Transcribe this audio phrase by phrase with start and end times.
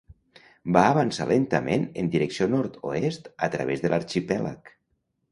[0.75, 4.73] Va avançar lentament en direcció nord-oest a través l'arxipèlag.